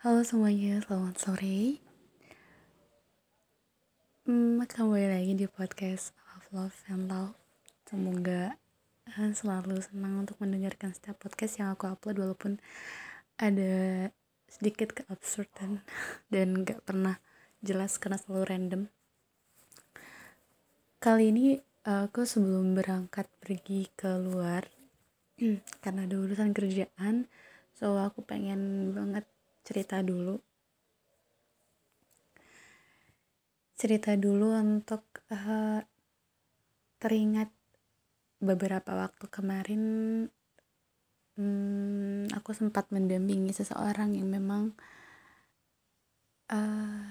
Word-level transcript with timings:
Halo 0.00 0.24
semuanya, 0.24 0.80
selamat 0.80 1.20
sore. 1.20 1.76
Hmm, 4.24 4.56
kembali 4.64 5.12
lagi 5.12 5.36
di 5.36 5.44
podcast 5.44 6.16
of 6.32 6.48
Love 6.56 6.72
and 6.88 7.04
Love. 7.04 7.36
Semoga 7.84 8.56
uh, 9.12 9.32
selalu 9.36 9.76
senang 9.84 10.24
untuk 10.24 10.40
mendengarkan 10.40 10.96
setiap 10.96 11.20
podcast 11.20 11.60
yang 11.60 11.76
aku 11.76 11.92
upload 11.92 12.16
walaupun 12.16 12.56
ada 13.36 14.08
sedikit 14.48 14.96
keabsurdan 14.96 15.84
dan 16.32 16.64
gak 16.64 16.80
pernah 16.88 17.20
jelas 17.60 18.00
karena 18.00 18.16
selalu 18.16 18.44
random. 18.48 18.82
Kali 20.96 21.28
ini 21.28 21.60
aku 21.84 22.24
sebelum 22.24 22.72
berangkat 22.72 23.28
pergi 23.36 23.92
keluar 24.00 24.64
karena 25.84 26.08
ada 26.08 26.16
urusan 26.16 26.56
kerjaan 26.56 27.28
so 27.76 28.00
aku 28.00 28.24
pengen 28.24 28.96
banget 28.96 29.28
cerita 29.64 30.00
dulu. 30.00 30.36
Cerita 33.76 34.12
dulu 34.16 34.52
untuk 34.56 35.04
uh, 35.32 35.80
teringat 37.00 37.48
beberapa 38.40 38.96
waktu 38.96 39.24
kemarin 39.28 39.82
hmm, 41.36 42.32
aku 42.36 42.52
sempat 42.52 42.88
mendampingi 42.92 43.52
seseorang 43.52 44.16
yang 44.16 44.28
memang 44.28 44.76
uh, 46.52 47.08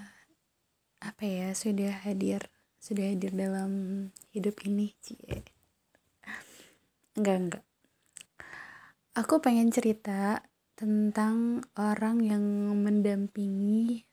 apa 1.00 1.22
ya 1.24 1.50
sudah 1.56 2.06
hadir 2.06 2.46
sudah 2.80 3.12
hadir 3.12 3.34
dalam 3.36 3.70
hidup 4.32 4.56
ini 4.64 4.96
cie. 5.04 5.44
Enggak 7.18 7.36
enggak. 7.36 7.64
Aku 9.18 9.42
pengen 9.44 9.68
cerita 9.68 10.40
tentang 10.80 11.60
orang 11.76 12.24
yang 12.24 12.40
mendampingi 12.80 14.08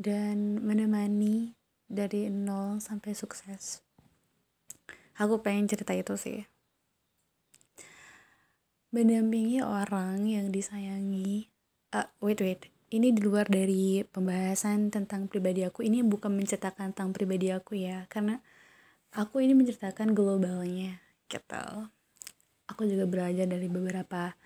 dan 0.00 0.64
menemani 0.64 1.60
dari 1.84 2.32
nol 2.32 2.80
sampai 2.80 3.12
sukses. 3.12 3.84
Aku 5.20 5.44
pengen 5.44 5.68
cerita 5.68 5.92
itu 5.92 6.16
sih. 6.16 6.48
Mendampingi 8.96 9.60
orang 9.60 10.24
yang 10.24 10.48
disayangi. 10.48 11.52
Uh, 11.92 12.08
wait 12.24 12.40
wait, 12.40 12.72
ini 12.88 13.12
di 13.12 13.20
luar 13.20 13.44
dari 13.44 14.00
pembahasan 14.08 14.88
tentang 14.88 15.28
pribadi 15.28 15.68
aku. 15.68 15.84
Ini 15.84 16.00
bukan 16.00 16.32
menceritakan 16.32 16.96
tentang 16.96 17.12
pribadi 17.12 17.52
aku 17.52 17.76
ya, 17.76 18.08
karena 18.08 18.40
aku 19.12 19.44
ini 19.44 19.52
menceritakan 19.52 20.16
globalnya 20.16 20.96
gitu 21.28 21.92
aku 22.68 22.84
juga 22.84 23.08
belajar 23.08 23.48
dari 23.48 23.66
beberapa 23.66 24.36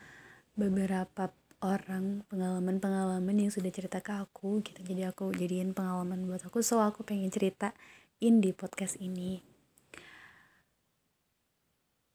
beberapa 0.53 1.33
orang 1.63 2.27
pengalaman-pengalaman 2.27 3.47
yang 3.47 3.53
sudah 3.55 3.71
cerita 3.71 4.03
ke 4.03 4.13
aku 4.19 4.61
gitu. 4.67 4.83
Jadi 4.83 5.07
aku 5.07 5.31
jadiin 5.31 5.73
pengalaman 5.73 6.27
buat 6.27 6.43
aku. 6.43 6.61
So 6.61 6.83
aku 6.83 7.07
pengen 7.07 7.31
ceritain 7.31 8.35
di 8.43 8.51
podcast 8.51 8.99
ini. 8.99 9.39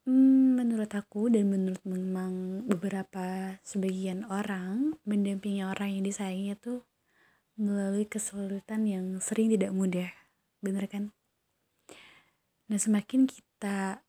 Hmm, 0.08 0.56
menurut 0.56 0.88
aku 0.92 1.28
dan 1.28 1.52
menurut 1.52 1.84
memang 1.84 2.64
beberapa 2.64 3.56
sebagian 3.60 4.24
orang 4.28 4.96
mendampingi 5.04 5.64
orang 5.64 6.00
yang 6.00 6.04
disayangi 6.04 6.56
itu 6.56 6.80
melalui 7.60 8.08
kesulitan 8.08 8.88
yang 8.88 9.20
sering 9.20 9.52
tidak 9.52 9.72
mudah. 9.74 10.08
Bener 10.64 10.88
kan? 10.88 11.12
Nah 12.68 12.78
semakin 12.80 13.28
kita 13.28 14.00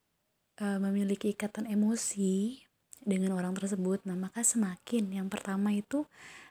uh, 0.60 0.80
memiliki 0.80 1.32
ikatan 1.36 1.68
emosi 1.68 2.69
dengan 3.04 3.36
orang 3.36 3.56
tersebut, 3.56 4.04
nah 4.04 4.16
maka 4.16 4.44
semakin 4.44 5.10
yang 5.16 5.28
pertama 5.32 5.72
itu 5.72 6.04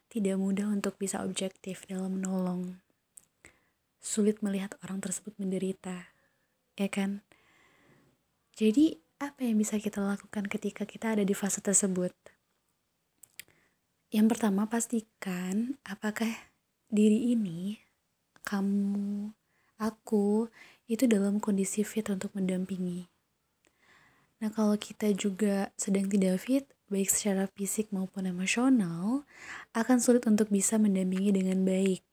tidak 0.08 0.40
mudah 0.40 0.72
untuk 0.72 0.96
bisa 0.96 1.20
objektif 1.20 1.84
dalam 1.84 2.16
menolong. 2.16 2.80
Sulit 4.00 4.40
melihat 4.40 4.72
orang 4.80 5.04
tersebut 5.04 5.36
menderita, 5.36 6.08
ya 6.80 6.88
kan? 6.88 7.20
Jadi, 8.56 8.96
apa 9.20 9.44
yang 9.44 9.60
bisa 9.60 9.76
kita 9.76 10.00
lakukan 10.00 10.48
ketika 10.48 10.88
kita 10.88 11.18
ada 11.18 11.24
di 11.26 11.34
fase 11.36 11.60
tersebut? 11.60 12.14
Yang 14.08 14.26
pertama, 14.32 14.64
pastikan 14.64 15.76
apakah 15.84 16.32
diri 16.88 17.36
ini, 17.36 17.76
kamu, 18.48 19.28
aku, 19.76 20.48
itu 20.88 21.04
dalam 21.04 21.36
kondisi 21.36 21.84
fit 21.84 22.08
untuk 22.08 22.32
mendampingi 22.32 23.17
Nah, 24.38 24.54
kalau 24.54 24.78
kita 24.78 25.10
juga 25.18 25.74
sedang 25.74 26.06
tidak 26.06 26.38
fit, 26.38 26.64
baik 26.86 27.10
secara 27.10 27.50
fisik 27.50 27.90
maupun 27.90 28.22
emosional, 28.30 29.26
akan 29.74 29.98
sulit 29.98 30.22
untuk 30.30 30.46
bisa 30.46 30.78
mendampingi 30.78 31.34
dengan 31.34 31.66
baik. 31.66 32.06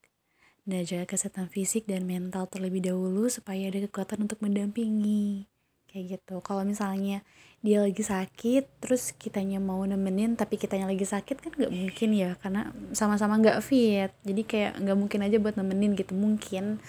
Nah, 0.66 0.82
jaga 0.82 1.06
kesehatan 1.06 1.54
fisik 1.54 1.86
dan 1.86 2.10
mental 2.10 2.50
terlebih 2.50 2.82
dahulu 2.82 3.30
supaya 3.30 3.70
ada 3.70 3.86
kekuatan 3.86 4.26
untuk 4.26 4.42
mendampingi. 4.42 5.46
Kayak 5.86 6.18
gitu. 6.18 6.42
Kalau 6.42 6.66
misalnya 6.66 7.22
dia 7.62 7.86
lagi 7.86 8.02
sakit, 8.02 8.82
terus 8.82 9.14
kitanya 9.14 9.62
mau 9.62 9.86
nemenin, 9.86 10.34
tapi 10.34 10.58
kitanya 10.58 10.90
lagi 10.90 11.06
sakit 11.06 11.38
kan 11.38 11.54
nggak 11.54 11.70
mungkin 11.70 12.10
ya, 12.18 12.34
karena 12.42 12.74
sama-sama 12.98 13.38
nggak 13.38 13.62
fit. 13.62 14.10
Jadi 14.26 14.42
kayak 14.42 14.82
nggak 14.82 14.98
mungkin 14.98 15.22
aja 15.22 15.38
buat 15.38 15.54
nemenin 15.62 15.94
gitu. 15.94 16.18
Mungkin 16.18 16.82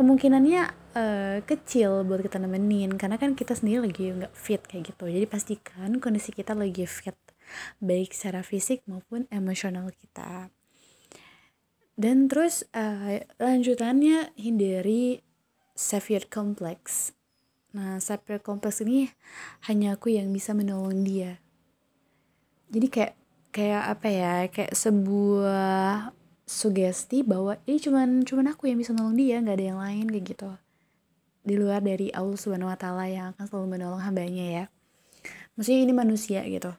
kemungkinannya 0.00 0.62
uh, 0.96 1.36
kecil 1.44 2.08
buat 2.08 2.24
kita 2.24 2.40
nemenin. 2.40 2.96
Karena 2.96 3.20
kan 3.20 3.36
kita 3.36 3.52
sendiri 3.52 3.84
lagi 3.84 4.08
nggak 4.08 4.32
fit 4.32 4.64
kayak 4.64 4.96
gitu. 4.96 5.04
Jadi 5.12 5.28
pastikan 5.28 6.00
kondisi 6.00 6.32
kita 6.32 6.56
lagi 6.56 6.88
fit. 6.88 7.20
Baik 7.84 8.16
secara 8.16 8.40
fisik 8.40 8.80
maupun 8.88 9.28
emosional 9.28 9.92
kita. 9.92 10.48
Dan 12.00 12.32
terus 12.32 12.64
uh, 12.72 13.20
lanjutannya 13.36 14.32
hindari 14.40 15.20
savior 15.76 16.24
complex. 16.32 17.12
Nah 17.76 18.00
savior 18.00 18.40
complex 18.40 18.80
ini 18.80 19.12
hanya 19.68 20.00
aku 20.00 20.16
yang 20.16 20.32
bisa 20.32 20.56
menolong 20.56 21.04
dia. 21.04 21.44
Jadi 22.72 22.86
kayak 22.88 23.14
kayak 23.52 23.84
apa 23.84 24.08
ya? 24.08 24.34
Kayak 24.48 24.72
sebuah 24.72 26.09
sugesti 26.50 27.22
bahwa 27.22 27.54
ini 27.70 27.78
cuman 27.78 28.26
cuman 28.26 28.50
aku 28.50 28.66
yang 28.66 28.82
bisa 28.82 28.90
nolong 28.90 29.14
dia 29.14 29.38
nggak 29.38 29.54
ada 29.54 29.66
yang 29.70 29.78
lain 29.78 30.06
kayak 30.10 30.24
gitu. 30.34 30.50
Di 31.46 31.54
luar 31.54 31.78
dari 31.78 32.10
Allah 32.10 32.34
subhanahu 32.34 32.66
wa 32.66 32.74
taala 32.74 33.06
yang 33.06 33.30
akan 33.32 33.44
selalu 33.46 33.78
menolong 33.78 34.02
hambanya 34.02 34.46
ya. 34.50 34.64
Maksudnya 35.54 35.86
ini 35.86 35.94
manusia 35.94 36.42
gitu. 36.42 36.74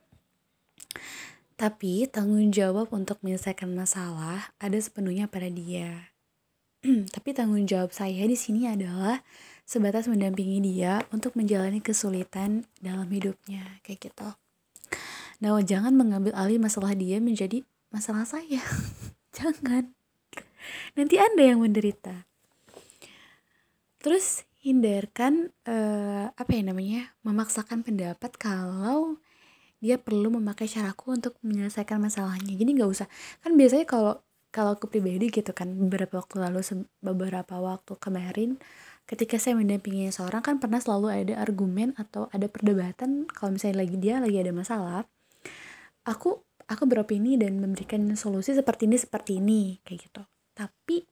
Tapi 1.56 2.10
tanggung 2.12 2.52
jawab 2.52 2.92
untuk 2.92 3.24
menyelesaikan 3.24 3.72
masalah 3.72 4.52
ada 4.60 4.76
sepenuhnya 4.76 5.32
pada 5.32 5.48
dia. 5.48 6.12
Tapi 7.16 7.30
tanggung 7.32 7.64
jawab 7.64 7.96
saya 7.96 8.28
di 8.28 8.36
sini 8.36 8.68
adalah 8.68 9.24
sebatas 9.64 10.12
mendampingi 10.12 10.60
dia 10.60 11.06
untuk 11.16 11.38
menjalani 11.40 11.80
kesulitan 11.80 12.68
dalam 12.84 13.08
hidupnya 13.08 13.80
kayak 13.88 14.12
gitu. 14.12 14.36
Nah 15.40 15.58
jangan 15.64 15.96
mengambil 15.96 16.36
alih 16.36 16.60
masalah 16.60 16.92
dia 16.92 17.24
menjadi 17.24 17.64
masalah 17.94 18.26
saya 18.28 18.62
jangan. 19.36 19.92
Nanti 20.96 21.16
anda 21.18 21.44
yang 21.44 21.64
menderita. 21.64 22.30
Terus 24.02 24.46
hindarkan 24.62 25.50
uh, 25.66 26.30
apa 26.34 26.52
ya 26.54 26.62
namanya 26.62 27.02
memaksakan 27.26 27.82
pendapat 27.82 28.38
kalau 28.38 29.18
dia 29.82 29.98
perlu 29.98 30.30
memakai 30.30 30.70
caraku 30.70 31.18
untuk 31.18 31.34
menyelesaikan 31.42 31.98
masalahnya. 31.98 32.54
Jadi 32.54 32.70
nggak 32.78 32.92
usah. 32.92 33.10
Kan 33.42 33.58
biasanya 33.58 33.90
kalau 33.90 34.22
kalau 34.52 34.76
aku 34.76 34.92
pribadi 34.92 35.32
gitu 35.32 35.56
kan 35.56 35.72
beberapa 35.72 36.20
waktu 36.22 36.36
lalu 36.44 36.60
beberapa 37.00 37.56
waktu 37.58 37.96
kemarin 37.98 38.60
ketika 39.08 39.40
saya 39.40 39.56
mendampingi 39.58 40.12
seorang 40.12 40.44
kan 40.44 40.60
pernah 40.60 40.78
selalu 40.84 41.08
ada 41.10 41.34
argumen 41.40 41.96
atau 41.96 42.28
ada 42.36 42.52
perdebatan 42.52 43.26
kalau 43.32 43.56
misalnya 43.56 43.88
lagi 43.88 43.96
dia 43.98 44.20
lagi 44.20 44.38
ada 44.38 44.52
masalah 44.52 45.08
aku 46.04 46.44
aku 46.72 46.88
beropini 46.88 47.36
dan 47.36 47.60
memberikan 47.60 48.08
solusi 48.16 48.56
seperti 48.56 48.88
ini 48.88 48.96
seperti 48.96 49.44
ini 49.44 49.84
kayak 49.84 50.00
gitu. 50.08 50.22
Tapi 50.56 51.04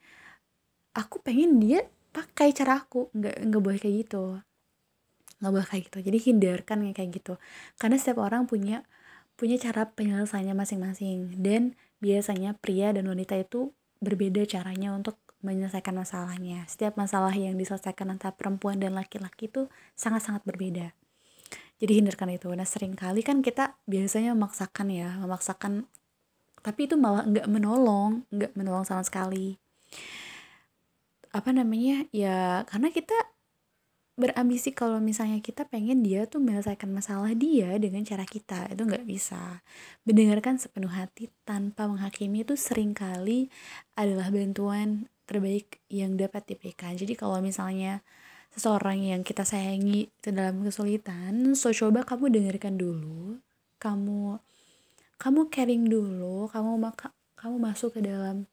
aku 0.95 1.19
pengen 1.19 1.59
dia 1.59 1.83
pakai 2.15 2.55
cara 2.55 2.79
aku. 2.79 3.11
Nggak 3.11 3.35
nggak 3.43 3.61
boleh 3.61 3.79
kayak 3.79 3.95
gitu. 4.07 4.23
Nggak 5.43 5.51
boleh 5.51 5.67
kayak 5.67 5.83
gitu. 5.91 5.97
Jadi 6.07 6.17
hindarkan 6.31 6.77
kayak 6.95 7.09
gitu. 7.11 7.33
Karena 7.75 7.95
setiap 7.99 8.23
orang 8.23 8.47
punya 8.47 8.87
punya 9.35 9.59
cara 9.59 9.91
penyelesaiannya 9.91 10.55
masing-masing. 10.55 11.35
Dan 11.35 11.75
biasanya 11.99 12.55
pria 12.55 12.95
dan 12.95 13.11
wanita 13.11 13.35
itu 13.35 13.75
berbeda 13.99 14.47
caranya 14.47 14.95
untuk 14.95 15.19
menyelesaikan 15.43 15.95
masalahnya. 15.95 16.63
Setiap 16.71 16.95
masalah 16.95 17.35
yang 17.35 17.59
diselesaikan 17.59 18.15
antara 18.15 18.31
perempuan 18.31 18.79
dan 18.79 18.95
laki-laki 18.95 19.51
itu 19.51 19.67
sangat-sangat 19.95 20.43
berbeda 20.47 20.95
jadi 21.79 22.03
hindarkan 22.03 22.35
itu. 22.35 22.51
Nah 22.51 22.67
sering 22.67 22.93
kali 22.93 23.23
kan 23.23 23.39
kita 23.39 23.79
biasanya 23.87 24.35
memaksakan 24.35 24.87
ya 24.91 25.09
memaksakan 25.19 25.87
tapi 26.59 26.91
itu 26.91 26.99
malah 26.99 27.23
nggak 27.23 27.47
menolong 27.47 28.27
nggak 28.29 28.51
menolong 28.53 28.83
sama 28.83 29.01
sekali. 29.07 29.55
Apa 31.31 31.55
namanya? 31.55 32.05
Ya 32.11 32.67
karena 32.67 32.91
kita 32.91 33.15
berambisi 34.19 34.75
kalau 34.75 34.99
misalnya 34.99 35.39
kita 35.39 35.63
pengen 35.63 36.03
dia 36.03 36.27
tuh 36.27 36.43
menyelesaikan 36.43 36.91
masalah 36.91 37.31
dia 37.31 37.79
dengan 37.79 38.03
cara 38.03 38.27
kita 38.27 38.67
itu 38.75 38.83
nggak 38.83 39.07
bisa. 39.07 39.63
Mendengarkan 40.03 40.59
sepenuh 40.59 40.91
hati 40.91 41.31
tanpa 41.47 41.87
menghakimi 41.87 42.43
itu 42.43 42.59
sering 42.59 42.91
kali 42.91 43.47
adalah 43.95 44.27
bantuan 44.27 45.07
terbaik 45.29 45.79
yang 45.93 46.17
dapat 46.17 46.41
diberikan 46.49 46.97
jadi 46.97 47.13
kalau 47.13 47.37
misalnya 47.37 48.01
seseorang 48.53 48.99
yang 48.99 49.21
kita 49.21 49.45
sayangi 49.45 50.09
itu 50.09 50.29
dalam 50.33 50.65
kesulitan 50.65 51.53
so 51.53 51.69
coba 51.73 52.03
kamu 52.03 52.33
dengarkan 52.33 52.75
dulu. 52.75 53.39
Kamu 53.79 54.39
kamu 55.19 55.39
caring 55.51 55.83
dulu. 55.87 56.47
Kamu 56.49 56.79
maka 56.79 57.11
kamu 57.39 57.55
masuk 57.59 57.99
ke 57.99 58.01
dalam 58.03 58.47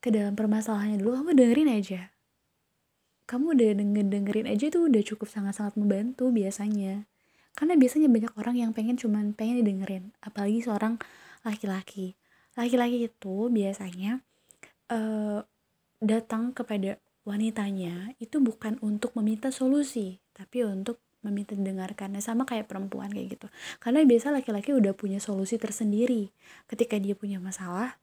ke 0.00 0.08
dalam 0.10 0.34
permasalahannya 0.34 1.02
dulu. 1.02 1.18
Kamu 1.22 1.30
dengerin 1.34 1.70
aja. 1.70 2.10
Kamu 3.26 3.58
udah 3.58 3.74
denger 3.74 4.06
dengerin 4.06 4.46
aja 4.46 4.70
itu 4.70 4.86
udah 4.86 5.02
cukup 5.02 5.26
sangat-sangat 5.26 5.74
membantu 5.74 6.30
biasanya. 6.30 7.10
Karena 7.58 7.74
biasanya 7.74 8.06
banyak 8.06 8.32
orang 8.38 8.54
yang 8.54 8.70
pengen 8.70 8.94
cuman 8.94 9.34
pengen 9.34 9.64
didengerin. 9.64 10.14
Apalagi 10.22 10.62
seorang 10.62 10.94
laki-laki. 11.42 12.14
Laki-laki 12.54 13.10
itu 13.10 13.50
biasanya 13.50 14.22
uh, 14.94 15.42
datang 15.98 16.54
kepada 16.54 17.02
wanitanya 17.26 18.14
itu 18.22 18.38
bukan 18.38 18.78
untuk 18.80 19.10
meminta 19.18 19.50
solusi 19.50 20.22
tapi 20.30 20.62
untuk 20.62 21.02
meminta 21.26 21.58
didengarkan 21.58 22.14
nah, 22.14 22.22
sama 22.22 22.46
kayak 22.46 22.70
perempuan 22.70 23.10
kayak 23.10 23.34
gitu. 23.34 23.46
Karena 23.82 24.06
biasa 24.06 24.30
laki-laki 24.30 24.70
udah 24.70 24.94
punya 24.94 25.18
solusi 25.18 25.58
tersendiri. 25.58 26.30
Ketika 26.70 27.02
dia 27.02 27.18
punya 27.18 27.42
masalah 27.42 27.98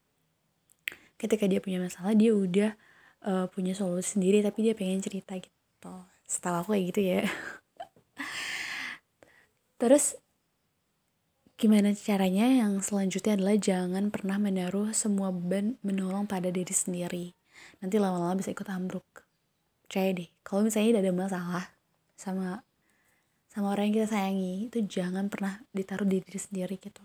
ketika 1.14 1.46
dia 1.48 1.62
punya 1.62 1.80
masalah 1.80 2.12
dia 2.12 2.34
udah 2.36 2.76
uh, 3.24 3.46
punya 3.48 3.72
solusi 3.72 4.18
sendiri 4.18 4.44
tapi 4.44 4.66
dia 4.66 4.74
pengen 4.76 5.00
cerita 5.00 5.32
gitu. 5.40 5.94
Setelah 6.28 6.60
aku 6.60 6.76
kayak 6.76 6.84
gitu 6.92 7.00
ya. 7.00 7.20
Terus 9.80 10.20
gimana 11.56 11.96
caranya? 11.96 12.44
Yang 12.50 12.92
selanjutnya 12.92 13.40
adalah 13.40 13.56
jangan 13.56 14.04
pernah 14.12 14.36
menaruh 14.36 14.92
semua 14.92 15.32
beban 15.32 15.80
menolong 15.80 16.28
pada 16.28 16.52
diri 16.52 16.74
sendiri 16.74 17.32
nanti 17.80 17.96
lama-lama 18.00 18.38
bisa 18.38 18.50
ikut 18.50 18.68
ambruk. 18.70 19.06
Percaya 19.84 20.10
deh 20.16 20.28
kalau 20.42 20.64
misalnya 20.64 21.00
ada 21.00 21.12
masalah 21.12 21.64
sama 22.14 22.64
sama 23.54 23.70
orang 23.70 23.90
yang 23.90 24.02
kita 24.02 24.08
sayangi 24.18 24.66
itu 24.66 24.78
jangan 24.82 25.30
pernah 25.30 25.62
ditaruh 25.70 26.08
di 26.08 26.18
diri 26.18 26.40
sendiri 26.40 26.74
gitu. 26.82 27.02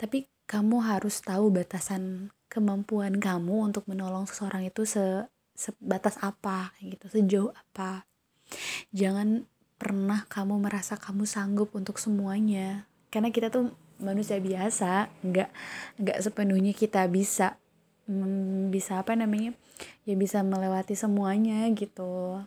Tapi 0.00 0.24
kamu 0.48 0.80
harus 0.80 1.20
tahu 1.20 1.52
batasan 1.52 2.32
kemampuan 2.48 3.20
kamu 3.20 3.72
untuk 3.72 3.84
menolong 3.84 4.24
seseorang 4.24 4.64
itu 4.64 4.88
se 4.88 5.28
sebatas 5.54 6.18
apa 6.18 6.74
gitu 6.82 7.06
sejauh 7.12 7.52
apa. 7.54 8.08
Jangan 8.90 9.46
pernah 9.76 10.24
kamu 10.26 10.64
merasa 10.64 10.96
kamu 10.96 11.28
sanggup 11.28 11.76
untuk 11.76 12.00
semuanya. 12.00 12.88
Karena 13.12 13.30
kita 13.30 13.52
tuh 13.52 13.70
manusia 14.02 14.40
biasa 14.42 15.06
nggak 15.22 15.50
nggak 16.02 16.18
sepenuhnya 16.18 16.74
kita 16.74 17.06
bisa 17.06 17.60
bisa 18.68 19.00
apa 19.00 19.16
namanya 19.16 19.56
ya 20.04 20.14
bisa 20.14 20.44
melewati 20.44 20.92
semuanya 20.92 21.64
gitu. 21.72 22.44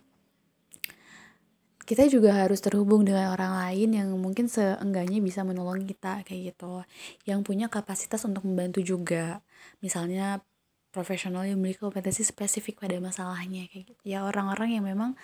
Kita 1.88 2.04
juga 2.12 2.36
harus 2.44 2.59
terhubung 2.59 3.07
dengan 3.07 3.31
orang 3.31 3.63
lain 3.63 3.95
yang 3.95 4.09
mungkin 4.19 4.51
seenggaknya 4.51 5.24
bisa 5.24 5.48
menolong 5.48 5.88
kita 5.88 6.19
kayak 6.27 6.51
gitu. 6.51 6.83
Yang 7.24 7.39
punya 7.48 7.71
kapasitas 7.71 8.27
untuk 8.27 8.44
membantu 8.44 8.83
juga. 8.83 9.39
Misalnya 9.80 10.44
profesional 10.92 11.48
yang 11.48 11.56
memiliki 11.63 11.80
kompetensi 11.80 12.27
spesifik 12.27 12.83
pada 12.83 13.00
masalahnya 13.00 13.71
kayak 13.71 13.95
gitu. 13.95 14.03
Ya 14.03 14.27
orang-orang 14.27 14.75
yang 14.75 14.83
memang 14.83 15.15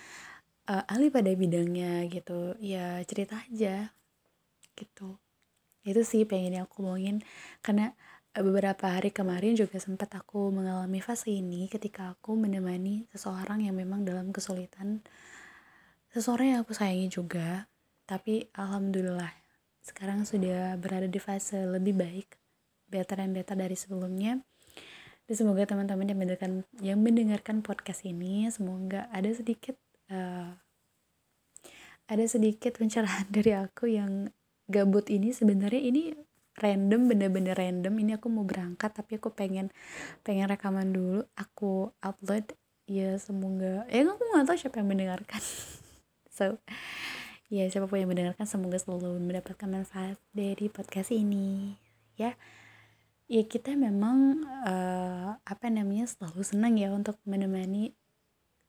uh, 0.64 0.84
ahli 0.88 1.12
pada 1.12 1.28
bidangnya 1.36 2.08
gitu. 2.08 2.56
Ya 2.64 2.96
cerita 3.04 3.44
aja 3.44 3.92
gitu. 4.72 5.20
Itu 5.84 6.00
sih 6.00 6.24
pengen 6.24 6.64
aku 6.64 6.80
ngomongin 6.80 7.20
karena 7.60 7.92
beberapa 8.42 8.90
hari 8.90 9.14
kemarin 9.14 9.54
juga 9.54 9.78
sempat 9.78 10.10
aku 10.18 10.50
mengalami 10.50 10.98
fase 10.98 11.30
ini 11.30 11.70
ketika 11.70 12.18
aku 12.18 12.34
menemani 12.34 13.06
seseorang 13.14 13.62
yang 13.62 13.78
memang 13.78 14.02
dalam 14.02 14.34
kesulitan. 14.34 15.06
Seseorang 16.10 16.58
yang 16.58 16.60
aku 16.66 16.74
sayangi 16.74 17.06
juga 17.06 17.70
tapi 18.04 18.50
alhamdulillah 18.58 19.30
sekarang 19.84 20.26
sudah 20.26 20.74
berada 20.80 21.06
di 21.06 21.20
fase 21.22 21.62
lebih 21.62 21.94
baik 21.94 22.28
better 22.90 23.22
and 23.22 23.38
better 23.38 23.54
dari 23.54 23.78
sebelumnya. 23.78 24.42
Dan 25.24 25.34
semoga 25.38 25.64
teman-teman 25.64 26.10
yang 26.10 26.18
mendengarkan 26.18 26.52
yang 26.82 26.98
mendengarkan 27.00 27.62
podcast 27.62 28.02
ini 28.02 28.50
semoga 28.50 29.08
ada 29.14 29.30
sedikit 29.30 29.78
uh, 30.10 30.52
ada 32.04 32.24
sedikit 32.28 32.76
pencerahan 32.76 33.30
dari 33.36 33.54
aku 33.54 33.88
yang 33.88 34.28
gabut 34.68 35.08
ini. 35.08 35.30
Sebenarnya 35.30 35.80
ini 35.80 36.12
random 36.58 37.10
bener-bener 37.10 37.54
random. 37.56 37.94
Ini 37.94 38.18
aku 38.18 38.30
mau 38.30 38.46
berangkat 38.46 38.94
tapi 38.94 39.18
aku 39.18 39.34
pengen 39.34 39.70
pengen 40.22 40.46
rekaman 40.50 40.94
dulu. 40.94 41.26
Aku 41.34 41.90
upload 42.02 42.54
ya 42.84 43.16
semoga 43.16 43.88
ya 43.88 44.04
aku 44.04 44.22
nggak 44.22 44.44
tahu 44.46 44.56
siapa 44.58 44.76
yang 44.82 44.90
mendengarkan. 44.90 45.42
So 46.34 46.58
ya 47.46 47.70
siapa 47.70 47.86
pun 47.86 48.02
yang 48.02 48.10
mendengarkan 48.10 48.42
semoga 48.42 48.74
selalu 48.74 49.22
mendapatkan 49.22 49.70
manfaat 49.70 50.18
dari 50.34 50.66
podcast 50.66 51.14
ini. 51.14 51.78
Ya 52.18 52.34
ya 53.30 53.42
kita 53.46 53.78
memang 53.78 54.42
uh, 54.66 55.38
apa 55.38 55.66
namanya 55.70 56.10
selalu 56.10 56.42
senang 56.42 56.74
ya 56.74 56.90
untuk 56.90 57.22
menemani 57.22 57.94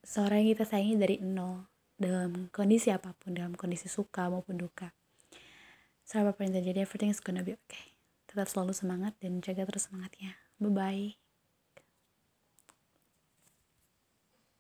seorang 0.06 0.46
yang 0.46 0.50
kita 0.54 0.66
sayangi 0.70 0.96
dari 1.02 1.16
nol. 1.26 1.66
Dalam 1.98 2.54
kondisi 2.54 2.94
apa 2.94 3.18
pun 3.18 3.34
dalam 3.34 3.58
kondisi 3.58 3.90
suka 3.90 4.30
maupun 4.30 4.62
duka 4.62 4.94
apa 6.14 6.38
pun 6.38 6.46
yang 6.46 6.62
terjadi 6.62 6.86
everything 6.86 7.10
is 7.10 7.24
gonna 7.24 7.42
be 7.42 7.58
okay. 7.66 7.98
Tetap 8.30 8.46
selalu 8.46 8.78
semangat 8.78 9.18
dan 9.18 9.42
jaga 9.42 9.66
terus 9.66 9.90
semangatnya. 9.90 10.38
Bye 10.62 10.70
bye 10.70 11.25